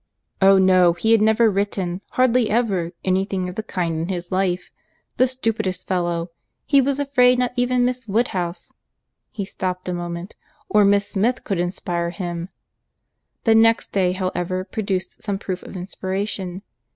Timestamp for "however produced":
14.13-15.21